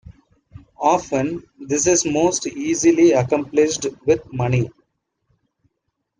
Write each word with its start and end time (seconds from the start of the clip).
Often, 0.79 1.43
this 1.59 1.85
is 1.85 2.07
most 2.07 2.47
easily 2.47 3.11
accomplished 3.11 3.85
with 4.07 4.33
money. 4.33 4.67